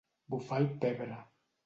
Bufar 0.35 0.57
el 0.61 0.65
pebre. 0.85 1.19